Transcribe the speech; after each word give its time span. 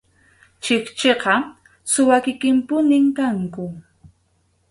Chikchiqa 0.63 1.33
suwa 1.91 2.17
kikinpunim 2.23 3.05
kanku. 3.17 3.65